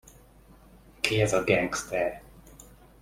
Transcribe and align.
Ki 1.01 1.21
ez 1.21 1.33
a 1.33 1.43
gengszter? 1.43 2.21